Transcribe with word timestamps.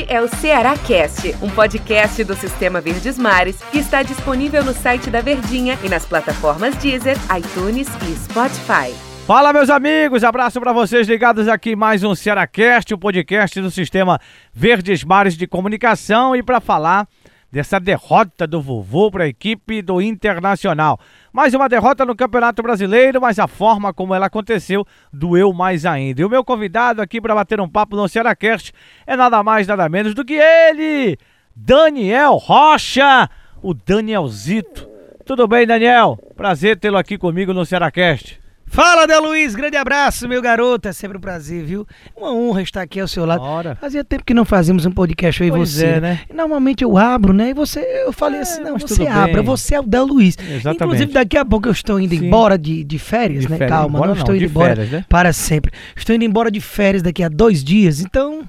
Este 0.00 0.14
é 0.14 0.22
o 0.22 0.28
Ceará 0.28 0.76
Cast, 0.78 1.34
um 1.42 1.50
podcast 1.50 2.24
do 2.24 2.34
Sistema 2.34 2.80
Verdes 2.80 3.18
Mares 3.18 3.60
que 3.70 3.78
está 3.78 4.02
disponível 4.02 4.64
no 4.64 4.72
site 4.72 5.10
da 5.10 5.20
Verdinha 5.20 5.78
e 5.84 5.90
nas 5.90 6.06
plataformas 6.06 6.74
Deezer, 6.76 7.18
iTunes 7.36 7.86
e 8.08 8.16
Spotify. 8.16 8.94
Fala, 9.26 9.52
meus 9.52 9.68
amigos, 9.68 10.24
abraço 10.24 10.58
para 10.58 10.72
vocês 10.72 11.06
ligados 11.06 11.48
aqui 11.48 11.76
mais 11.76 12.02
um 12.02 12.14
Cearacast, 12.14 12.94
o 12.94 12.98
podcast 12.98 13.60
do 13.60 13.70
Sistema 13.70 14.18
Verdes 14.54 15.04
Mares 15.04 15.36
de 15.36 15.46
Comunicação 15.46 16.34
e 16.34 16.42
para 16.42 16.60
falar 16.60 17.06
dessa 17.50 17.80
derrota 17.80 18.46
do 18.46 18.60
vovô 18.60 19.10
para 19.10 19.24
a 19.24 19.28
equipe 19.28 19.82
do 19.82 20.00
Internacional. 20.00 20.98
Mais 21.32 21.52
uma 21.54 21.68
derrota 21.68 22.04
no 22.04 22.14
Campeonato 22.14 22.62
Brasileiro, 22.62 23.20
mas 23.20 23.38
a 23.38 23.48
forma 23.48 23.92
como 23.92 24.14
ela 24.14 24.26
aconteceu 24.26 24.86
doeu 25.12 25.52
mais 25.52 25.84
ainda. 25.84 26.22
E 26.22 26.24
o 26.24 26.30
meu 26.30 26.44
convidado 26.44 27.02
aqui 27.02 27.20
para 27.20 27.34
bater 27.34 27.60
um 27.60 27.68
papo 27.68 27.96
no 27.96 28.08
Cearacast 28.08 28.72
é 29.06 29.16
nada 29.16 29.42
mais, 29.42 29.66
nada 29.66 29.88
menos 29.88 30.14
do 30.14 30.24
que 30.24 30.34
ele, 30.34 31.18
Daniel 31.54 32.36
Rocha, 32.36 33.28
o 33.62 33.74
Danielzito. 33.74 34.88
Tudo 35.26 35.46
bem, 35.46 35.66
Daniel? 35.66 36.18
Prazer 36.36 36.78
tê-lo 36.78 36.96
aqui 36.96 37.16
comigo 37.18 37.52
no 37.52 37.66
Cearacast. 37.66 38.40
Fala, 38.72 39.04
Del 39.04 39.20
Luiz, 39.22 39.56
grande 39.56 39.76
abraço, 39.76 40.28
meu 40.28 40.40
garoto, 40.40 40.86
é 40.86 40.92
sempre 40.92 41.18
um 41.18 41.20
prazer, 41.20 41.64
viu? 41.64 41.84
Uma 42.16 42.32
honra 42.32 42.62
estar 42.62 42.80
aqui 42.80 43.00
ao 43.00 43.08
seu 43.08 43.26
lado. 43.26 43.42
Ora. 43.42 43.74
Fazia 43.74 44.04
tempo 44.04 44.24
que 44.24 44.32
não 44.32 44.44
fazíamos 44.44 44.86
um 44.86 44.92
podcast 44.92 45.42
eu 45.42 45.48
e 45.48 45.50
Pois 45.50 45.70
você. 45.70 45.86
é, 45.86 46.00
né? 46.00 46.20
E 46.30 46.32
normalmente 46.32 46.84
eu 46.84 46.96
abro, 46.96 47.32
né? 47.32 47.50
E 47.50 47.54
você, 47.54 47.80
eu 48.06 48.12
falei 48.12 48.38
É, 48.38 48.42
assim, 48.42 48.62
não, 48.62 48.78
você 48.78 49.04
bem. 49.04 49.42
você 49.42 49.74
é 49.74 49.80
o 49.80 49.82
Del 49.82 50.06
Luiz. 50.06 50.36
Exatamente. 50.38 50.76
Inclusive, 50.84 51.12
daqui 51.12 51.36
a 51.36 51.44
pouco 51.44 51.66
eu 51.66 51.72
estou 51.72 51.98
indo 51.98 52.14
Sim. 52.14 52.26
embora 52.26 52.56
de, 52.56 52.84
de 52.84 52.98
férias, 52.98 53.42
De 53.42 53.50
né? 53.50 53.58
férias, 53.58 53.76
Calma, 53.76 53.96
embora 53.98 54.12
não 54.12 54.16
estou 54.18 54.36
indo 54.36 54.44
embora 54.44 54.76
férias, 54.76 54.90
né? 54.92 55.04
para 55.08 55.32
sempre. 55.32 55.72
Estou 55.96 56.14
indo 56.14 56.24
embora 56.24 56.48
de 56.48 56.60
férias 56.60 57.02
daqui 57.02 57.24
a 57.24 57.28
dois 57.28 57.64
dias, 57.64 58.00
então 58.00 58.48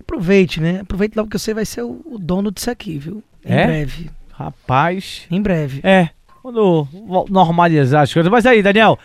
aproveite, 0.00 0.60
né? 0.60 0.78
Aproveite 0.82 1.16
logo 1.16 1.28
que 1.28 1.36
você 1.38 1.52
vai 1.52 1.64
ser 1.64 1.82
o, 1.82 2.00
o 2.06 2.18
dono 2.20 2.52
disso 2.52 2.70
aqui, 2.70 2.98
viu? 2.98 3.20
Em 3.44 3.52
É? 3.52 3.66
breve, 3.66 4.10
Rapaz, 4.32 5.22
em 5.28 5.42
breve. 5.42 5.80
É, 5.82 6.08
quando 6.40 6.86
normalizar 7.28 8.02
as 8.02 8.14
coisas. 8.14 8.30
Mas 8.30 8.46
aí, 8.46 8.62
Daniel, 8.62 8.96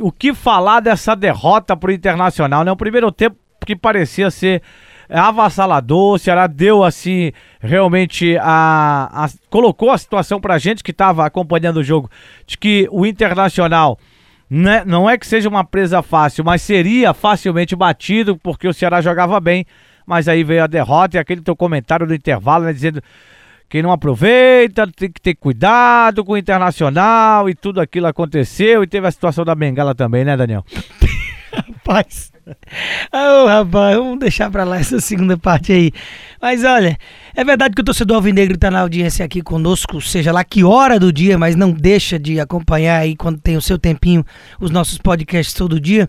o 0.00 0.10
que 0.10 0.32
falar 0.34 0.80
dessa 0.80 1.14
derrota 1.14 1.76
pro 1.76 1.92
Internacional, 1.92 2.64
né? 2.64 2.72
O 2.72 2.76
primeiro 2.76 3.10
tempo 3.12 3.36
que 3.64 3.76
parecia 3.76 4.30
ser 4.30 4.62
avassalador, 5.08 6.14
o 6.14 6.18
Ceará 6.18 6.46
deu 6.46 6.84
assim, 6.84 7.32
realmente 7.60 8.36
a, 8.40 9.24
a- 9.24 9.30
colocou 9.50 9.90
a 9.90 9.98
situação 9.98 10.40
pra 10.40 10.58
gente 10.58 10.82
que 10.84 10.92
tava 10.92 11.26
acompanhando 11.26 11.78
o 11.78 11.82
jogo, 11.84 12.08
de 12.46 12.56
que 12.56 12.88
o 12.90 13.04
Internacional 13.04 13.98
né, 14.48 14.82
não 14.86 15.08
é 15.08 15.18
que 15.18 15.26
seja 15.26 15.48
uma 15.48 15.64
presa 15.64 16.02
fácil, 16.02 16.44
mas 16.44 16.62
seria 16.62 17.12
facilmente 17.12 17.74
batido, 17.76 18.36
porque 18.36 18.66
o 18.68 18.74
Ceará 18.74 19.00
jogava 19.00 19.38
bem, 19.40 19.64
mas 20.06 20.28
aí 20.28 20.42
veio 20.42 20.64
a 20.64 20.66
derrota 20.66 21.16
e 21.16 21.20
aquele 21.20 21.40
teu 21.40 21.54
comentário 21.54 22.06
do 22.06 22.14
intervalo, 22.14 22.64
né, 22.64 22.72
dizendo 22.72 23.02
quem 23.70 23.82
não 23.82 23.92
aproveita 23.92 24.84
tem 24.88 25.08
que 25.08 25.20
ter 25.20 25.36
cuidado 25.36 26.24
com 26.24 26.32
o 26.32 26.36
Internacional 26.36 27.48
e 27.48 27.54
tudo 27.54 27.80
aquilo 27.80 28.08
aconteceu 28.08 28.82
e 28.82 28.86
teve 28.86 29.06
a 29.06 29.10
situação 29.12 29.44
da 29.44 29.54
Bengala 29.54 29.94
também, 29.94 30.24
né, 30.24 30.36
Daniel? 30.36 30.64
Rapaz. 31.54 32.32
Ô, 33.12 33.46
rapaz, 33.46 33.96
vamos 33.96 34.18
deixar 34.18 34.50
pra 34.50 34.64
lá 34.64 34.78
essa 34.78 34.98
segunda 34.98 35.36
parte 35.38 35.72
aí. 35.72 35.92
Mas 36.42 36.64
olha, 36.64 36.98
é 37.34 37.44
verdade 37.44 37.74
que 37.74 37.80
o 37.80 37.84
torcedor 37.84 38.16
alvinegro 38.16 38.58
tá 38.58 38.72
na 38.72 38.80
audiência 38.80 39.24
aqui 39.24 39.40
conosco, 39.40 40.00
seja 40.00 40.32
lá 40.32 40.42
que 40.42 40.64
hora 40.64 40.98
do 40.98 41.12
dia, 41.12 41.38
mas 41.38 41.54
não 41.54 41.70
deixa 41.70 42.18
de 42.18 42.40
acompanhar 42.40 42.98
aí 42.98 43.14
quando 43.14 43.40
tem 43.40 43.56
o 43.56 43.62
seu 43.62 43.78
tempinho 43.78 44.24
os 44.60 44.72
nossos 44.72 44.98
podcasts 44.98 45.54
todo 45.54 45.78
dia. 45.78 46.08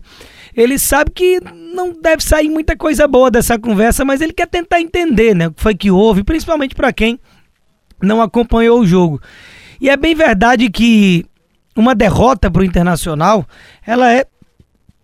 Ele 0.56 0.80
sabe 0.80 1.12
que 1.12 1.40
não 1.74 1.92
deve 1.92 2.24
sair 2.24 2.48
muita 2.48 2.76
coisa 2.76 3.06
boa 3.06 3.30
dessa 3.30 3.56
conversa, 3.56 4.04
mas 4.04 4.20
ele 4.20 4.32
quer 4.32 4.48
tentar 4.48 4.80
entender, 4.80 5.34
né, 5.34 5.46
o 5.46 5.52
que 5.52 5.62
foi 5.62 5.76
que 5.76 5.92
houve, 5.92 6.24
principalmente 6.24 6.74
pra 6.74 6.92
quem 6.92 7.20
não 8.02 8.20
acompanhou 8.20 8.80
o 8.80 8.86
jogo. 8.86 9.20
E 9.80 9.88
é 9.88 9.96
bem 9.96 10.14
verdade 10.14 10.70
que 10.70 11.24
uma 11.76 11.94
derrota 11.94 12.50
pro 12.50 12.64
Internacional, 12.64 13.46
ela 13.86 14.12
é 14.12 14.26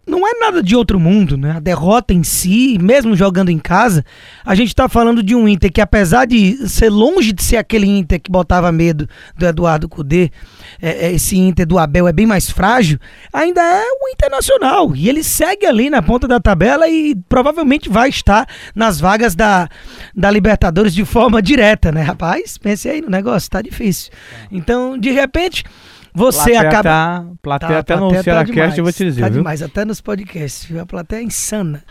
não 0.09 0.27
é 0.27 0.33
nada 0.41 0.63
de 0.63 0.75
outro 0.75 0.99
mundo, 0.99 1.37
né? 1.37 1.53
A 1.53 1.61
derrota 1.61 2.15
em 2.15 2.23
si, 2.23 2.79
mesmo 2.81 3.15
jogando 3.15 3.51
em 3.51 3.59
casa, 3.59 4.05
a 4.45 4.55
gente 4.55 4.75
tá 4.75 4.89
falando 4.89 5.23
de 5.23 5.35
um 5.35 5.47
Inter 5.47 5.71
que, 5.71 5.81
apesar 5.81 6.27
de 6.27 6.69
ser 6.69 6.89
longe 6.89 7.33
de 7.33 7.43
ser 7.43 7.59
aquele 7.59 7.87
Inter 7.87 8.21
que 8.21 8.31
botava 8.31 8.73
medo 8.73 9.09
do 9.37 9.47
Eduardo 9.47 9.89
Cudê, 9.89 10.31
é, 10.81 11.07
é, 11.07 11.13
esse 11.13 11.37
Inter 11.37 11.67
do 11.67 11.79
Abel 11.79 12.09
é 12.09 12.13
bem 12.13 12.27
mais 12.27 12.51
frágil, 12.51 12.99
ainda 13.33 13.61
é 13.61 13.85
o 14.03 14.09
Internacional. 14.09 14.97
E 14.97 15.09
ele 15.09 15.23
segue 15.23 15.67
ali 15.67 15.91
na 15.91 16.01
ponta 16.01 16.27
da 16.27 16.41
tabela 16.41 16.89
e 16.89 17.15
provavelmente 17.29 17.89
vai 17.89 18.09
estar 18.09 18.49
nas 18.75 18.99
vagas 18.99 19.35
da, 19.35 19.69
da 20.15 20.31
Libertadores 20.31 20.95
de 20.95 21.05
forma 21.05 21.41
direta, 21.43 21.93
né, 21.93 22.03
rapaz? 22.03 22.57
Pense 22.57 22.89
aí 22.89 23.03
no 23.03 23.11
negócio, 23.11 23.51
tá 23.51 23.61
difícil. 23.61 24.11
Então, 24.51 24.97
de 24.97 25.11
repente, 25.11 25.65
você 26.19 26.53
plateia 26.53 26.61
acaba. 26.61 26.83
Tá, 26.83 27.27
plateia 27.41 27.73
Tá, 27.73 27.79
até 27.79 27.95
no 27.95 28.01
plateia 28.01 28.19
tá 28.19 28.25
Cearacast, 28.25 28.53
demais, 28.53 28.79
eu 28.79 28.85
vou 28.85 28.93
te 28.93 29.05
dizer, 29.05 29.21
tá 29.21 29.29
viu? 29.29 29.39
demais, 29.39 29.63
até 29.63 29.85
nos 29.85 30.01
podcasts, 30.01 30.65
viu? 30.65 30.81
A 30.81 30.87
plateia 30.87 31.21
é 31.21 31.23
insana. 31.23 31.85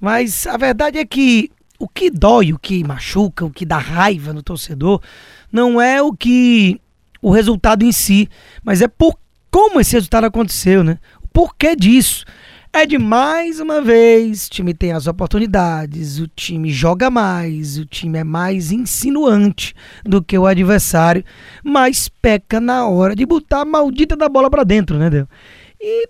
Mas 0.00 0.46
a 0.46 0.56
verdade 0.56 0.98
é 0.98 1.04
que 1.04 1.50
o 1.78 1.88
que 1.88 2.10
dói, 2.10 2.52
o 2.52 2.58
que 2.58 2.84
machuca, 2.84 3.44
o 3.44 3.50
que 3.50 3.66
dá 3.66 3.78
raiva 3.78 4.32
no 4.32 4.42
torcedor, 4.42 5.02
não 5.50 5.80
é 5.80 6.00
o 6.00 6.12
que 6.12 6.80
o 7.20 7.30
resultado 7.30 7.84
em 7.84 7.92
si, 7.92 8.28
mas 8.62 8.80
é 8.80 8.88
por 8.88 9.18
como 9.50 9.80
esse 9.80 9.92
resultado 9.92 10.24
aconteceu, 10.24 10.82
né? 10.82 10.98
O 11.22 11.28
porquê 11.28 11.76
disso. 11.76 12.24
É 12.74 12.86
de 12.86 12.96
mais 12.96 13.60
uma 13.60 13.82
vez, 13.82 14.46
o 14.46 14.50
time 14.50 14.72
tem 14.72 14.92
as 14.92 15.06
oportunidades, 15.06 16.18
o 16.18 16.26
time 16.26 16.70
joga 16.70 17.10
mais, 17.10 17.76
o 17.76 17.84
time 17.84 18.18
é 18.18 18.24
mais 18.24 18.72
insinuante 18.72 19.74
do 20.02 20.22
que 20.22 20.38
o 20.38 20.46
adversário, 20.46 21.22
mas 21.62 22.08
peca 22.08 22.58
na 22.58 22.88
hora 22.88 23.14
de 23.14 23.26
botar 23.26 23.60
a 23.60 23.64
maldita 23.66 24.16
da 24.16 24.26
bola 24.26 24.48
pra 24.48 24.64
dentro, 24.64 24.98
né, 24.98 25.10
Del? 25.10 25.28
E 25.78 26.08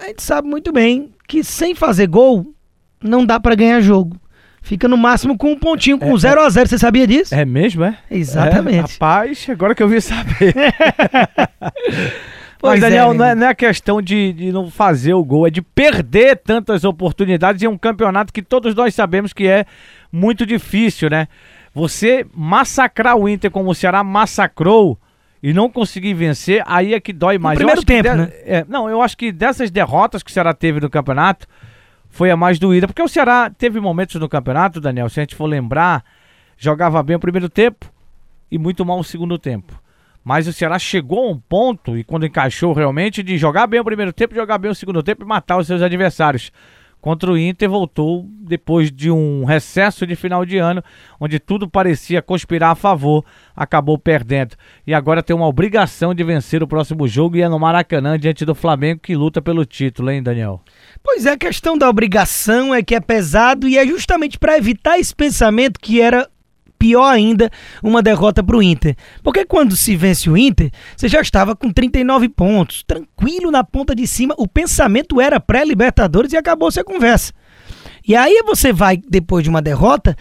a 0.00 0.06
gente 0.06 0.22
sabe 0.22 0.46
muito 0.46 0.72
bem 0.72 1.10
que 1.26 1.42
sem 1.42 1.74
fazer 1.74 2.06
gol 2.06 2.54
não 3.02 3.26
dá 3.26 3.40
pra 3.40 3.56
ganhar 3.56 3.80
jogo. 3.80 4.16
Fica 4.62 4.86
no 4.86 4.96
máximo 4.96 5.36
com 5.36 5.52
um 5.52 5.58
pontinho, 5.58 5.98
com 5.98 6.16
0 6.16 6.40
a 6.40 6.48
0 6.48 6.68
Você 6.68 6.78
sabia 6.78 7.06
disso? 7.06 7.34
É 7.34 7.44
mesmo, 7.44 7.82
é? 7.84 7.98
Exatamente. 8.08 8.76
É, 8.76 8.80
rapaz, 8.80 9.46
agora 9.48 9.74
que 9.74 9.82
eu 9.82 9.88
vi 9.88 10.00
saber. 10.00 10.54
Pois 12.66 12.80
Mas, 12.80 12.82
é, 12.82 12.96
Daniel, 12.96 13.08
meu 13.10 13.18
não, 13.18 13.24
é, 13.24 13.34
não 13.34 13.46
é 13.46 13.54
questão 13.54 14.02
de, 14.02 14.32
de 14.32 14.52
não 14.52 14.70
fazer 14.70 15.14
o 15.14 15.24
gol, 15.24 15.46
é 15.46 15.50
de 15.50 15.62
perder 15.62 16.36
tantas 16.36 16.84
oportunidades 16.84 17.62
em 17.62 17.68
um 17.68 17.78
campeonato 17.78 18.32
que 18.32 18.42
todos 18.42 18.74
nós 18.74 18.94
sabemos 18.94 19.32
que 19.32 19.46
é 19.46 19.64
muito 20.10 20.44
difícil, 20.44 21.08
né? 21.10 21.28
Você 21.74 22.26
massacrar 22.34 23.16
o 23.16 23.28
Inter 23.28 23.50
como 23.50 23.70
o 23.70 23.74
Ceará 23.74 24.02
massacrou 24.02 24.98
e 25.42 25.52
não 25.52 25.70
conseguir 25.70 26.14
vencer, 26.14 26.62
aí 26.66 26.94
é 26.94 27.00
que 27.00 27.12
dói 27.12 27.38
mais. 27.38 27.60
Eu 27.60 27.66
primeiro 27.66 27.84
tempo, 27.84 28.08
de- 28.08 28.16
né? 28.16 28.32
é, 28.44 28.64
não, 28.68 28.88
eu 28.88 29.00
acho 29.02 29.16
que 29.16 29.30
dessas 29.30 29.70
derrotas 29.70 30.22
que 30.22 30.30
o 30.30 30.32
Ceará 30.32 30.52
teve 30.54 30.80
no 30.80 30.90
campeonato, 30.90 31.46
foi 32.08 32.30
a 32.30 32.36
mais 32.36 32.58
doída. 32.58 32.86
Porque 32.86 33.02
o 33.02 33.08
Ceará 33.08 33.50
teve 33.50 33.78
momentos 33.78 34.16
no 34.16 34.28
campeonato, 34.28 34.80
Daniel, 34.80 35.08
se 35.08 35.20
a 35.20 35.22
gente 35.22 35.36
for 35.36 35.46
lembrar, 35.46 36.02
jogava 36.56 37.02
bem 37.02 37.16
o 37.16 37.20
primeiro 37.20 37.48
tempo 37.48 37.92
e 38.50 38.58
muito 38.58 38.84
mal 38.84 38.98
o 38.98 39.04
segundo 39.04 39.38
tempo. 39.38 39.78
Mas 40.26 40.48
o 40.48 40.52
Ceará 40.52 40.76
chegou 40.76 41.28
a 41.28 41.30
um 41.30 41.38
ponto, 41.38 41.96
e 41.96 42.02
quando 42.02 42.26
encaixou 42.26 42.72
realmente, 42.72 43.22
de 43.22 43.38
jogar 43.38 43.68
bem 43.68 43.78
o 43.78 43.84
primeiro 43.84 44.12
tempo, 44.12 44.34
jogar 44.34 44.58
bem 44.58 44.68
o 44.68 44.74
segundo 44.74 45.00
tempo 45.00 45.22
e 45.22 45.24
matar 45.24 45.56
os 45.56 45.68
seus 45.68 45.80
adversários. 45.80 46.50
Contra 47.00 47.30
o 47.30 47.38
Inter 47.38 47.70
voltou 47.70 48.26
depois 48.28 48.90
de 48.90 49.08
um 49.08 49.44
recesso 49.44 50.04
de 50.04 50.16
final 50.16 50.44
de 50.44 50.58
ano, 50.58 50.82
onde 51.20 51.38
tudo 51.38 51.70
parecia 51.70 52.20
conspirar 52.20 52.72
a 52.72 52.74
favor, 52.74 53.24
acabou 53.54 53.96
perdendo. 53.96 54.56
E 54.84 54.92
agora 54.92 55.22
tem 55.22 55.36
uma 55.36 55.46
obrigação 55.46 56.12
de 56.12 56.24
vencer 56.24 56.60
o 56.60 56.66
próximo 56.66 57.06
jogo 57.06 57.36
e 57.36 57.42
é 57.42 57.48
no 57.48 57.60
Maracanã 57.60 58.18
diante 58.18 58.44
do 58.44 58.52
Flamengo 58.52 59.02
que 59.04 59.14
luta 59.14 59.40
pelo 59.40 59.64
título, 59.64 60.10
hein, 60.10 60.24
Daniel? 60.24 60.60
Pois 61.04 61.24
é, 61.24 61.30
a 61.30 61.38
questão 61.38 61.78
da 61.78 61.88
obrigação 61.88 62.74
é 62.74 62.82
que 62.82 62.96
é 62.96 63.00
pesado 63.00 63.68
e 63.68 63.78
é 63.78 63.86
justamente 63.86 64.40
para 64.40 64.58
evitar 64.58 64.98
esse 64.98 65.14
pensamento 65.14 65.78
que 65.78 66.00
era 66.00 66.28
pior 66.78 67.06
ainda 67.06 67.50
uma 67.82 68.02
derrota 68.02 68.42
para 68.42 68.56
o 68.56 68.62
Inter. 68.62 68.94
Porque 69.22 69.44
quando 69.44 69.76
se 69.76 69.96
vence 69.96 70.28
o 70.30 70.36
Inter, 70.36 70.70
você 70.96 71.08
já 71.08 71.20
estava 71.20 71.54
com 71.56 71.70
39 71.72 72.28
pontos, 72.28 72.82
tranquilo 72.86 73.50
na 73.50 73.62
ponta 73.64 73.94
de 73.94 74.06
cima, 74.06 74.34
o 74.38 74.46
pensamento 74.48 75.20
era 75.20 75.40
pré-Libertadores 75.40 76.32
e 76.32 76.36
acabou-se 76.36 76.78
a 76.80 76.84
conversa. 76.84 77.32
E 78.06 78.14
aí 78.14 78.42
você 78.46 78.72
vai, 78.72 78.96
depois 78.96 79.42
de 79.42 79.50
uma 79.50 79.60
derrota, 79.60 80.16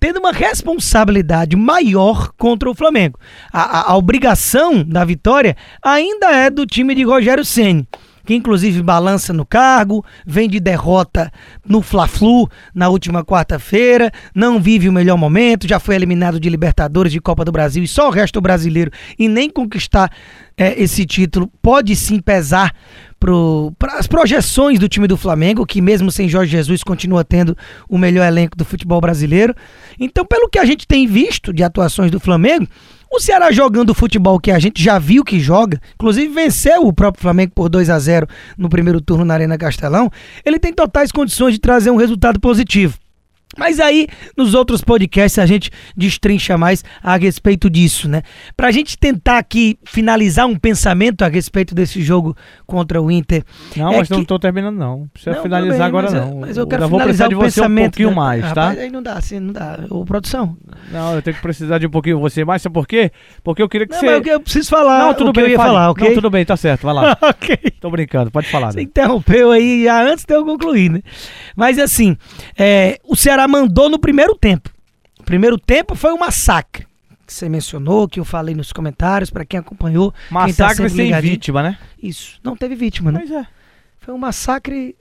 tendo 0.00 0.18
uma 0.18 0.32
responsabilidade 0.32 1.56
maior 1.56 2.30
contra 2.38 2.70
o 2.70 2.74
Flamengo. 2.74 3.18
A, 3.52 3.62
a- 3.80 3.92
a 3.92 3.96
obrigação 3.96 4.82
da 4.84 5.04
vitória 5.04 5.56
ainda 5.82 6.30
é 6.30 6.50
do 6.50 6.64
time 6.66 6.94
de 6.94 7.02
Rogério 7.04 7.44
Ceni 7.44 7.86
que 8.28 8.34
inclusive 8.34 8.82
balança 8.82 9.32
no 9.32 9.46
cargo, 9.46 10.04
vem 10.26 10.50
de 10.50 10.60
derrota 10.60 11.32
no 11.66 11.80
Fla-Flu 11.80 12.46
na 12.74 12.90
última 12.90 13.24
quarta-feira, 13.24 14.12
não 14.34 14.60
vive 14.60 14.86
o 14.86 14.92
melhor 14.92 15.16
momento, 15.16 15.66
já 15.66 15.80
foi 15.80 15.94
eliminado 15.94 16.38
de 16.38 16.50
Libertadores, 16.50 17.10
de 17.10 17.22
Copa 17.22 17.42
do 17.42 17.50
Brasil 17.50 17.82
e 17.82 17.88
só 17.88 18.08
o 18.08 18.10
resto 18.10 18.38
brasileiro 18.38 18.90
e 19.18 19.28
nem 19.28 19.48
conquistar 19.48 20.12
eh, 20.58 20.74
esse 20.76 21.06
título 21.06 21.50
pode 21.62 21.96
sim 21.96 22.20
pesar 22.20 22.74
para 23.18 23.98
as 23.98 24.06
projeções 24.06 24.78
do 24.78 24.90
time 24.90 25.06
do 25.06 25.16
Flamengo, 25.16 25.64
que 25.64 25.80
mesmo 25.80 26.10
sem 26.12 26.28
Jorge 26.28 26.52
Jesus 26.52 26.84
continua 26.84 27.24
tendo 27.24 27.56
o 27.88 27.96
melhor 27.96 28.26
elenco 28.26 28.58
do 28.58 28.64
futebol 28.64 29.00
brasileiro. 29.00 29.54
Então, 29.98 30.26
pelo 30.26 30.50
que 30.50 30.58
a 30.58 30.66
gente 30.66 30.86
tem 30.86 31.06
visto 31.06 31.50
de 31.50 31.62
atuações 31.64 32.10
do 32.10 32.20
Flamengo, 32.20 32.68
o 33.10 33.20
Ceará 33.20 33.50
jogando 33.50 33.90
o 33.90 33.94
futebol 33.94 34.38
que 34.38 34.50
a 34.50 34.58
gente 34.58 34.82
já 34.82 34.98
viu 34.98 35.24
que 35.24 35.40
joga, 35.40 35.80
inclusive 35.94 36.28
venceu 36.32 36.86
o 36.86 36.92
próprio 36.92 37.22
Flamengo 37.22 37.52
por 37.54 37.68
2 37.68 37.88
a 37.90 37.98
0 37.98 38.26
no 38.56 38.68
primeiro 38.68 39.00
turno 39.00 39.24
na 39.24 39.34
Arena 39.34 39.56
Castelão, 39.56 40.10
ele 40.44 40.58
tem 40.58 40.72
totais 40.72 41.10
condições 41.10 41.54
de 41.54 41.60
trazer 41.60 41.90
um 41.90 41.96
resultado 41.96 42.38
positivo. 42.38 42.98
Mas 43.56 43.80
aí, 43.80 44.06
nos 44.36 44.54
outros 44.54 44.82
podcasts, 44.82 45.38
a 45.38 45.46
gente 45.46 45.70
destrincha 45.96 46.58
mais 46.58 46.84
a 47.02 47.16
respeito 47.16 47.70
disso, 47.70 48.08
né? 48.08 48.22
Pra 48.56 48.70
gente 48.70 48.98
tentar 48.98 49.38
aqui 49.38 49.78
finalizar 49.84 50.46
um 50.46 50.56
pensamento 50.56 51.22
a 51.22 51.28
respeito 51.28 51.74
desse 51.74 52.02
jogo 52.02 52.36
contra 52.66 53.00
o 53.00 53.10
Inter. 53.10 53.42
Não, 53.76 53.92
é 53.92 53.98
mas 53.98 54.08
que... 54.08 54.14
não 54.14 54.24
tô 54.24 54.38
terminando, 54.38 54.76
não. 54.76 54.98
Não 54.98 55.08
precisa 55.08 55.36
Não, 55.36 55.42
finalizar 55.42 55.78
bem, 55.78 55.86
agora, 55.86 56.10
mas 56.10 56.14
eu- 56.14 56.26
não. 56.26 56.40
Mas 56.40 56.56
eu 56.56 56.66
quero 56.66 56.88
vou 56.88 56.98
finalizar 57.00 57.28
precisar 57.28 57.28
de 57.28 57.52
você 57.52 57.60
um 57.66 57.74
pouquinho 57.84 58.08
né? 58.10 58.14
mais, 58.16 58.40
tá? 58.42 58.48
Rapaz, 58.48 58.78
aí 58.78 58.90
não 58.90 59.02
dá, 59.02 59.12
assim, 59.14 59.40
não 59.40 59.52
dá. 59.52 59.78
Ô, 59.90 60.04
produção. 60.04 60.56
Não, 60.90 61.14
eu 61.14 61.22
tenho 61.22 61.36
que 61.36 61.42
precisar 61.42 61.78
de 61.78 61.86
um 61.86 61.90
pouquinho 61.90 62.16
de 62.16 62.22
você 62.22 62.44
mais, 62.44 62.62
sabe 62.62 62.74
por 62.74 62.86
quê? 62.86 63.10
Porque 63.42 63.62
eu 63.62 63.68
queria 63.68 63.86
que 63.86 63.92
Não, 63.94 64.00
você... 64.00 64.06
mas 64.06 64.26
eu, 64.26 64.32
eu 64.34 64.40
preciso 64.40 64.68
falar 64.68 65.06
Não, 65.06 65.14
tudo 65.14 65.30
o 65.30 65.32
que 65.32 65.40
bem, 65.40 65.48
eu 65.48 65.52
ia 65.52 65.56
fale. 65.56 65.68
falar, 65.70 65.90
ok? 65.90 66.08
Não, 66.08 66.14
tudo 66.14 66.30
bem, 66.30 66.44
tá 66.44 66.56
certo, 66.56 66.82
vai 66.82 66.94
lá. 66.94 67.16
ok. 67.22 67.58
Tô 67.80 67.90
brincando, 67.90 68.30
pode 68.30 68.48
falar. 68.48 68.72
Você 68.72 68.78
né? 68.78 68.82
interrompeu 68.82 69.50
aí 69.50 69.84
já 69.84 70.02
antes 70.02 70.24
de 70.24 70.34
eu 70.34 70.44
concluir, 70.44 70.90
né? 70.90 71.00
Mas 71.56 71.78
assim, 71.78 72.16
é, 72.58 72.98
o 73.04 73.14
Ceará 73.16 73.37
mandou 73.46 73.88
no 73.88 73.98
primeiro 73.98 74.34
tempo. 74.34 74.70
O 75.20 75.22
primeiro 75.22 75.58
tempo 75.58 75.94
foi 75.94 76.12
um 76.12 76.18
massacre. 76.18 76.86
Que 77.26 77.32
você 77.34 77.48
mencionou, 77.48 78.08
que 78.08 78.18
eu 78.18 78.24
falei 78.24 78.54
nos 78.54 78.72
comentários, 78.72 79.28
pra 79.28 79.44
quem 79.44 79.60
acompanhou. 79.60 80.12
quem 80.12 80.28
tá 80.30 80.34
Massacre 80.34 80.88
sem 80.88 81.04
ligadinho. 81.04 81.32
vítima, 81.32 81.62
né? 81.62 81.78
Isso, 82.02 82.40
não 82.42 82.56
teve 82.56 82.74
vítima, 82.74 83.12
né? 83.12 83.18
Pois 83.20 83.30
é. 83.30 83.46
Foi 84.00 84.14
um 84.14 84.18
massacre, 84.18 84.96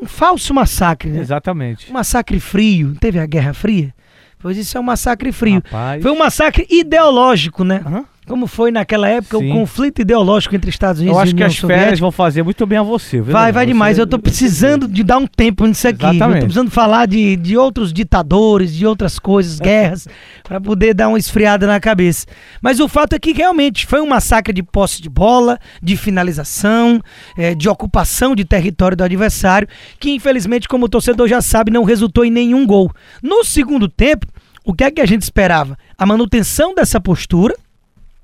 um 0.00 0.06
falso 0.06 0.54
massacre, 0.54 1.10
né? 1.10 1.20
Exatamente. 1.20 1.90
Um 1.90 1.92
massacre 1.92 2.40
frio. 2.40 2.96
Teve 2.98 3.18
a 3.18 3.26
Guerra 3.26 3.52
Fria? 3.52 3.94
Pois 4.38 4.56
isso 4.56 4.78
é 4.78 4.80
um 4.80 4.84
massacre 4.84 5.30
frio. 5.32 5.56
Rapaz. 5.66 6.02
Foi 6.02 6.10
um 6.10 6.18
massacre 6.18 6.66
ideológico, 6.70 7.62
né? 7.64 7.82
Aham. 7.84 8.06
Como 8.28 8.46
foi 8.46 8.70
naquela 8.70 9.08
época 9.08 9.38
Sim. 9.38 9.50
o 9.50 9.54
conflito 9.54 10.00
ideológico 10.02 10.54
entre 10.54 10.70
Estados 10.70 11.00
Unidos 11.00 11.16
Eu 11.16 11.20
e 11.20 11.22
acho 11.22 11.30
que 11.32 11.36
União 11.36 11.46
as 11.48 11.54
Soviética. 11.56 11.82
férias 11.84 12.00
vão 12.00 12.12
fazer 12.12 12.42
muito 12.42 12.66
bem 12.66 12.78
a 12.78 12.82
você, 12.82 13.20
viu? 13.20 13.32
Vai, 13.32 13.50
vai 13.52 13.64
Você- 13.64 13.72
demais. 13.72 13.98
Eu 13.98 14.06
tô 14.06 14.18
precisando 14.18 14.86
de 14.86 15.02
dar 15.02 15.18
um 15.18 15.26
tempo 15.26 15.66
nisso 15.66 15.88
aqui. 15.88 15.98
viu? 16.10 16.12
Eu 16.26 16.32
tô 16.34 16.38
precisando 16.40 16.70
falar 16.70 17.06
de, 17.06 17.36
de 17.36 17.56
outros 17.56 17.92
ditadores, 17.92 18.74
de 18.74 18.86
outras 18.86 19.18
coisas, 19.18 19.58
guerras, 19.60 20.06
pra 20.44 20.60
poder 20.60 20.94
dar 20.94 21.08
uma 21.08 21.18
esfriada 21.18 21.66
na 21.66 21.80
cabeça. 21.80 22.26
Mas 22.60 22.80
o 22.80 22.88
fato 22.88 23.14
é 23.14 23.18
que 23.18 23.32
realmente 23.32 23.86
foi 23.86 24.00
um 24.00 24.06
massacre 24.08 24.52
de 24.52 24.62
posse 24.62 25.00
de 25.00 25.08
bola, 25.08 25.58
de 25.82 25.96
finalização, 25.96 27.00
eh, 27.36 27.54
de 27.54 27.68
ocupação 27.68 28.34
de 28.34 28.44
território 28.44 28.96
do 28.96 29.04
adversário, 29.04 29.66
que 29.98 30.10
infelizmente, 30.10 30.68
como 30.68 30.86
o 30.86 30.88
torcedor 30.88 31.26
já 31.28 31.40
sabe, 31.40 31.70
não 31.70 31.84
resultou 31.84 32.24
em 32.24 32.30
nenhum 32.30 32.66
gol. 32.66 32.90
No 33.22 33.44
segundo 33.44 33.88
tempo, 33.88 34.26
o 34.64 34.74
que 34.74 34.84
é 34.84 34.90
que 34.90 35.00
a 35.00 35.06
gente 35.06 35.22
esperava? 35.22 35.76
A 35.96 36.04
manutenção 36.04 36.74
dessa 36.74 37.00
postura, 37.00 37.54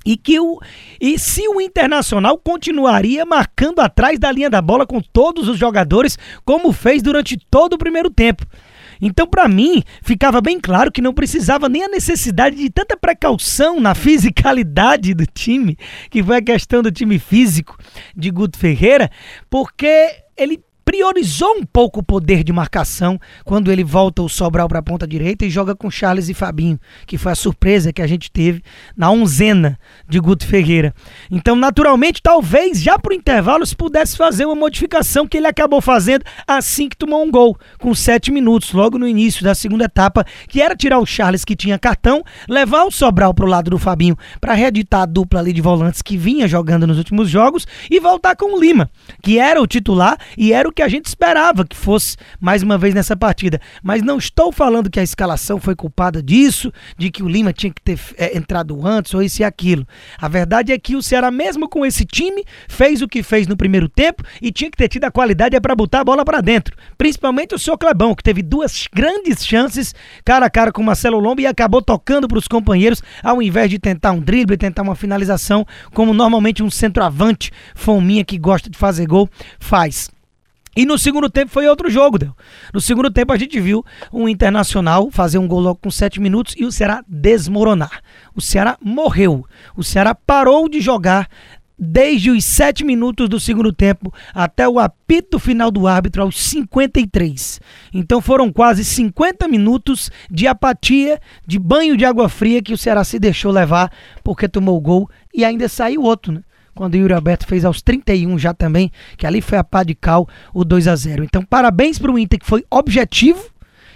e 0.05 0.17
que 0.17 0.39
o 0.39 0.61
e 1.01 1.19
se 1.19 1.49
o 1.49 1.61
Internacional 1.61 2.39
continuaria 2.39 3.25
marcando 3.25 3.81
atrás 3.81 4.19
da 4.19 4.31
linha 4.31 4.51
da 4.51 4.61
bola 4.61 4.87
com 4.87 5.01
todos 5.01 5.49
os 5.49 5.59
jogadores 5.59 6.19
como 6.45 6.73
fez 6.73 7.03
durante 7.03 7.37
todo 7.51 7.75
o 7.75 7.79
primeiro 7.79 8.11
tempo. 8.11 8.45
Então, 9.01 9.27
para 9.27 9.49
mim, 9.49 9.83
ficava 10.03 10.41
bem 10.41 10.59
claro 10.61 10.91
que 10.91 11.03
não 11.03 11.13
precisava 11.13 11.69
nem 11.69 11.85
a 11.85 11.89
necessidade 11.89 12.57
de 12.57 12.71
tanta 12.71 12.97
precaução 12.97 13.81
na 13.81 13.93
fisicalidade 13.95 15.15
do 15.15 15.27
time, 15.27 15.77
que 16.11 16.23
foi 16.23 16.37
a 16.37 16.43
questão 16.43 16.83
do 16.83 16.93
time 16.93 17.19
físico 17.19 17.77
de 18.17 18.31
Guto 18.31 18.59
Ferreira, 18.59 19.11
porque 19.51 20.23
ele 20.37 20.63
priorizou 20.85 21.57
um 21.57 21.65
pouco 21.65 22.01
o 22.01 22.03
poder 22.03 22.45
de 22.45 22.53
marcação 22.53 23.19
quando 23.45 23.73
ele 23.73 23.83
volta 23.83 24.23
o 24.23 24.29
Sobral 24.29 24.69
para 24.69 24.81
a 24.81 24.83
ponta 24.83 25.07
direita 25.07 25.45
e 25.45 25.51
joga 25.51 25.75
com 25.75 25.91
Charles 25.91 26.29
e 26.29 26.35
Fabinho, 26.35 26.79
que 27.07 27.17
foi 27.17 27.33
a 27.33 27.35
surpresa 27.35 27.93
que 27.93 28.03
a 28.03 28.07
gente 28.07 28.31
teve 28.31 28.63
na 28.97 29.11
onzena 29.11 29.79
de 30.09 30.21
Guto 30.21 30.47
Ferreira. 30.47 30.95
Então, 31.31 31.57
naturalmente, 31.57 32.23
talvez 32.23 32.81
já 32.81 32.99
pro 32.99 33.15
intervalo 33.15 33.65
se 33.65 33.75
pudesse 33.75 34.17
fazer 34.17 34.45
uma 34.45 34.55
modificação 34.55 35.27
que 35.27 35.37
ele 35.37 35.47
acabou 35.47 35.81
fazendo 35.81 36.25
assim 36.47 36.89
que 36.89 36.97
tomou 36.97 37.25
um 37.25 37.31
gol, 37.31 37.57
com 37.79 37.95
sete 37.95 38.31
minutos, 38.31 38.73
logo 38.73 38.99
no 38.99 39.09
início 39.09 39.43
da 39.43 39.55
segunda 39.55 39.85
etapa, 39.85 40.25
que 40.49 40.61
era 40.61 40.77
tirar 40.77 40.99
o 40.99 41.07
Charles 41.07 41.45
que 41.45 41.57
tinha 41.57 41.79
cartão, 41.79 42.23
levar 42.49 42.85
o 42.85 42.91
Sobral 42.91 43.33
pro 43.33 43.47
lado 43.47 43.71
do 43.71 43.79
Fabinho 43.79 44.17
para 44.41 44.55
reeditar 44.55 45.03
a 45.03 45.07
dupla 45.07 45.41
ali 45.41 45.53
de 45.53 45.61
volantes 45.61 46.03
que 46.03 46.17
vinha 46.17 46.47
jogando 46.47 46.87
nos 46.87 46.99
últimos 46.99 47.29
jogos 47.29 47.67
e 47.91 47.99
voltar 48.01 48.37
com 48.37 48.57
o 48.57 48.61
Lima, 48.61 48.91
que 49.23 49.39
era 49.39 49.61
o 49.61 49.67
titular 49.67 50.19
e 50.37 50.53
era 50.53 50.69
o 50.69 50.73
que 50.75 50.83
a 50.83 50.89
gente 50.89 51.07
esperava 51.07 51.65
que 51.65 51.77
fosse 51.77 52.17
mais 52.41 52.63
uma 52.63 52.77
vez 52.77 52.95
nessa 52.95 53.17
partida. 53.17 53.61
Mas 53.83 54.03
não 54.03 54.19
estou 54.19 54.53
falando 54.53 54.91
que 54.91 55.01
a 55.01 55.03
escalação 55.03 55.61
foi 55.61 55.75
culpada 55.75 56.23
disso, 56.23 56.73
de 56.99 57.11
que 57.11 57.23
o 57.23 57.29
Lima 57.29 57.53
tinha 57.53 57.73
que 57.73 57.81
ter 57.81 57.99
é, 58.17 58.37
entrado 58.37 58.87
antes 58.87 59.15
ou 59.15 59.23
isso 59.23 59.41
e 59.41 59.45
aquilo. 59.45 59.87
A 60.19 60.29
verdade 60.29 60.73
é 60.73 60.79
que 60.79 60.97
o 60.97 61.03
Ceará, 61.03 61.31
mesmo 61.31 61.69
com 61.69 61.87
esse 61.87 62.05
time, 62.05 62.45
fez 62.69 63.01
o 63.01 63.09
que 63.09 63.23
fez 63.23 63.47
no 63.47 63.57
primeiro 63.57 63.89
tempo 63.89 64.23
e 64.43 64.51
tinha 64.51 64.71
que 64.71 64.77
ter 64.77 64.89
tido 64.89 65.05
a 65.05 65.11
qualidade 65.11 65.59
para 65.61 65.75
botar 65.75 66.01
a 66.01 66.05
bola 66.05 66.25
para 66.25 66.41
dentro. 66.41 66.77
Principalmente 66.99 67.55
o 67.55 67.59
seu 67.59 67.79
Clebão, 67.79 68.15
que 68.15 68.23
teve 68.23 68.43
duas 68.43 68.87
grandes 68.93 69.47
chances 69.47 69.95
cara 70.25 70.47
a 70.47 70.51
cara 70.51 70.73
com 70.73 70.83
o 70.83 70.85
Marcelo 70.85 71.19
Lomba 71.19 71.41
e 71.41 71.47
acabou 71.47 71.81
tocando 71.81 72.27
para 72.29 72.39
os 72.39 72.49
companheiros 72.49 73.03
ao 73.23 73.41
invés 73.41 73.71
de 73.71 73.79
tentar 73.79 74.13
um 74.13 74.21
drible, 74.21 74.57
tentar 74.57 74.83
uma 74.83 74.95
finalização, 74.95 75.67
como 75.93 76.13
normalmente 76.13 76.63
um 76.63 76.71
centroavante 76.71 77.51
fominha 77.75 78.25
que 78.25 78.39
gosta 78.39 78.69
de 78.69 78.77
fazer 78.77 79.07
gol 79.07 79.29
faz. 79.59 80.11
E 80.77 80.85
no 80.85 80.99
segundo 80.99 81.31
tempo 81.31 81.51
foi 81.51 81.69
outro 81.69 81.91
jogo, 81.91 82.19
Del. 82.19 82.37
No 82.73 82.81
segundo 82.81 83.11
tempo 83.11 83.33
a 83.33 83.37
gente 83.37 83.61
viu 83.61 83.85
um 84.13 84.29
Internacional 84.29 85.11
fazer 85.11 85.39
um 85.39 85.47
gol 85.47 85.61
logo 85.61 85.81
com 85.83 85.91
7 85.91 86.21
minutos 86.21 86.55
e 86.59 86.65
o 86.65 86.73
Ceará 86.73 87.05
desmoronar. 87.07 88.03
O 88.35 88.41
Ceará 88.41 88.77
morreu. 88.83 89.47
O 89.77 89.85
Ceará 89.85 90.15
parou 90.15 90.69
de 90.69 90.81
jogar 90.81 91.29
desde 91.79 92.31
os 92.31 92.45
7 92.45 92.85
minutos 92.85 93.29
do 93.29 93.41
segundo 93.41 93.73
tempo 93.73 94.13
até 94.33 94.69
o 94.69 94.79
apito 94.79 95.39
final 95.39 95.71
do 95.71 95.87
árbitro 95.87 96.23
aos 96.23 96.41
53. 96.41 97.61
Então 97.93 98.21
foram 98.21 98.53
quase 98.53 98.85
50 98.85 99.47
minutos 99.49 100.11
de 100.31 100.47
apatia, 100.47 101.21
de 101.47 101.59
banho 101.59 101.97
de 101.97 102.05
água 102.05 102.29
fria 102.29 102.63
que 102.63 102.73
o 102.73 102.79
Ceará 102.79 103.05
se 103.05 103.19
deixou 103.19 103.51
levar 103.51 103.93
porque 104.23 104.49
tomou 104.49 104.77
o 104.77 104.81
gol 104.81 105.11
e 105.33 105.45
ainda 105.45 105.69
saiu 105.69 106.03
outro, 106.03 106.33
né? 106.33 106.43
Quando 106.75 106.95
o 106.95 106.97
Yuri 106.97 107.13
Alberto 107.15 107.47
fez 107.47 107.65
aos 107.65 107.81
31 107.83 108.39
já 108.39 108.53
também, 108.53 108.91
que 109.17 109.27
ali 109.27 109.41
foi 109.41 109.59
a 109.59 109.65
pá 109.65 109.83
de 109.83 109.95
cal 109.95 110.29
o 110.53 110.65
2 110.65 110.89
a 110.89 110.97
0 110.97 111.25
Então, 111.25 111.43
parabéns 111.43 111.99
para 111.99 112.11
o 112.11 112.19
Inter, 112.19 112.39
que 112.39 112.47
foi 112.47 112.65
objetivo, 112.71 113.45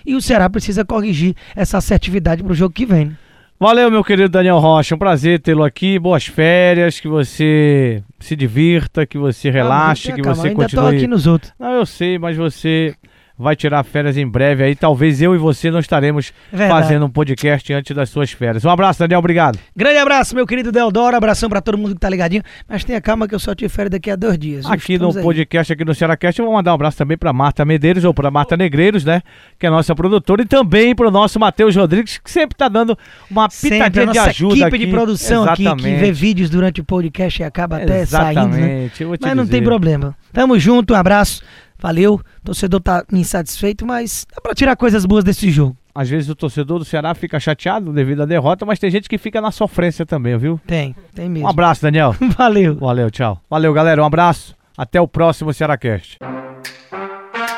e 0.06 0.14
o 0.14 0.22
Ceará 0.22 0.48
precisa 0.48 0.84
corrigir 0.84 1.34
essa 1.54 1.78
assertividade 1.78 2.42
para 2.42 2.52
o 2.52 2.54
jogo 2.54 2.74
que 2.74 2.86
vem. 2.86 3.06
né? 3.06 3.16
Valeu, 3.60 3.90
meu 3.90 4.04
querido 4.04 4.28
Daniel 4.28 4.58
Rocha. 4.58 4.94
Um 4.94 4.98
prazer 4.98 5.40
tê-lo 5.40 5.64
aqui. 5.64 5.98
Boas 5.98 6.24
férias, 6.24 7.00
que 7.00 7.08
você 7.08 8.04
se 8.20 8.36
divirta, 8.36 9.04
que 9.04 9.18
você 9.18 9.50
relaxe, 9.50 10.08
Calma, 10.08 10.22
que 10.22 10.28
você 10.28 10.48
ainda 10.48 10.62
continue. 10.62 10.82
tô 10.84 10.88
aqui 10.96 11.06
nos 11.08 11.26
outros. 11.26 11.52
Não, 11.58 11.72
eu 11.72 11.84
sei, 11.84 12.20
mas 12.20 12.36
você 12.36 12.94
vai 13.38 13.54
tirar 13.54 13.84
férias 13.84 14.16
em 14.16 14.26
breve 14.26 14.64
aí. 14.64 14.74
Talvez 14.74 15.22
eu 15.22 15.34
e 15.34 15.38
você 15.38 15.70
não 15.70 15.78
estaremos 15.78 16.32
Verdade. 16.52 16.70
fazendo 16.82 17.06
um 17.06 17.10
podcast 17.10 17.72
antes 17.72 17.94
das 17.94 18.10
suas 18.10 18.32
férias. 18.32 18.64
Um 18.64 18.70
abraço, 18.70 18.98
Daniel. 18.98 19.20
Obrigado. 19.20 19.58
Grande 19.76 19.98
abraço, 19.98 20.34
meu 20.34 20.46
querido 20.46 20.72
Deodoro, 20.72 21.16
abração 21.16 21.48
para 21.48 21.60
todo 21.60 21.78
mundo 21.78 21.94
que 21.94 22.00
tá 22.00 22.08
ligadinho, 22.08 22.42
mas 22.68 22.82
tenha 22.84 23.00
calma 23.00 23.28
que 23.28 23.34
eu 23.34 23.38
só 23.38 23.54
te 23.54 23.68
férias 23.68 23.92
daqui 23.92 24.10
a 24.10 24.16
dois 24.16 24.38
dias. 24.38 24.66
Aqui 24.66 24.94
Estamos 24.94 25.14
no 25.14 25.20
aí. 25.20 25.24
podcast, 25.24 25.72
aqui 25.72 25.84
no 25.84 25.94
Cearacast, 25.94 26.38
eu 26.40 26.46
vou 26.46 26.54
mandar 26.54 26.72
um 26.72 26.74
abraço 26.74 26.98
também 26.98 27.16
para 27.16 27.32
Marta 27.32 27.64
Medeiros 27.64 28.04
ou 28.04 28.12
para 28.12 28.30
Marta 28.30 28.56
Negreiros, 28.56 29.04
né? 29.04 29.22
Que 29.58 29.66
é 29.66 29.70
nossa 29.70 29.94
produtora, 29.94 30.42
e 30.42 30.44
também 30.46 30.94
para 30.94 31.06
o 31.06 31.10
nosso 31.10 31.38
Matheus 31.38 31.76
Rodrigues, 31.76 32.18
que 32.18 32.30
sempre 32.30 32.56
tá 32.56 32.68
dando 32.68 32.98
uma 33.30 33.48
Sempre 33.50 33.80
a 33.80 33.84
pitadinha 33.90 34.06
de 34.12 34.18
nossa 34.18 34.30
ajuda 34.30 34.54
equipe 34.54 34.66
aqui. 34.76 34.78
de 34.86 34.90
produção 34.90 35.44
aqui, 35.44 35.56
que 35.56 35.62
Exatamente. 35.62 36.00
vê 36.00 36.12
vídeos 36.12 36.50
durante 36.50 36.80
o 36.80 36.84
podcast 36.84 37.40
e 37.40 37.44
acaba 37.44 37.76
até 37.76 38.04
saindo, 38.04 38.48
né? 38.48 38.58
Exatamente. 38.58 39.04
vou 39.04 39.16
te 39.16 39.22
Mas 39.22 39.36
não 39.36 39.44
tem 39.46 39.60
dizer. 39.60 39.64
problema. 39.64 40.16
Tamo 40.32 40.58
junto, 40.58 40.92
um 40.94 40.96
abraço. 40.96 41.42
Valeu. 41.78 42.20
Torcedor 42.44 42.80
tá 42.80 43.04
insatisfeito, 43.12 43.86
mas 43.86 44.26
dá 44.34 44.40
pra 44.40 44.54
tirar 44.54 44.76
coisas 44.76 45.04
boas 45.06 45.24
desse 45.24 45.50
jogo. 45.50 45.76
Às 45.94 46.08
vezes 46.08 46.28
o 46.28 46.34
torcedor 46.34 46.78
do 46.78 46.84
Ceará 46.84 47.12
fica 47.14 47.40
chateado 47.40 47.92
devido 47.92 48.22
à 48.22 48.26
derrota, 48.26 48.64
mas 48.64 48.78
tem 48.78 48.90
gente 48.90 49.08
que 49.08 49.18
fica 49.18 49.40
na 49.40 49.50
sofrência 49.50 50.06
também, 50.06 50.36
viu? 50.38 50.60
Tem, 50.66 50.94
tem 51.14 51.28
mesmo. 51.28 51.46
Um 51.46 51.50
abraço, 51.50 51.82
Daniel. 51.82 52.14
Valeu. 52.38 52.76
Valeu, 52.76 53.10
tchau. 53.10 53.40
Valeu, 53.50 53.72
galera. 53.72 54.02
Um 54.02 54.06
abraço. 54.06 54.54
Até 54.76 55.00
o 55.00 55.08
próximo 55.08 55.52
Cearacast. 55.52 56.18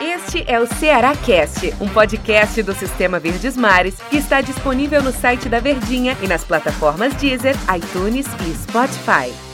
Este 0.01 0.45
é 0.47 0.59
o 0.59 0.67
Ceará 0.67 1.15
Cast, 1.15 1.75
um 1.81 1.89
podcast 1.89 2.63
do 2.63 2.73
Sistema 2.73 3.19
Verdes 3.19 3.57
Mares 3.57 3.97
que 4.09 4.17
está 4.17 4.41
disponível 4.41 5.03
no 5.03 5.13
site 5.13 5.49
da 5.49 5.61
Verdinha 5.61 6.17
e 6.23 6.29
nas 6.29 6.45
plataformas 6.45 7.15
Deezer, 7.17 7.57
iTunes 7.77 8.27
e 8.47 8.55
Spotify. 8.55 9.50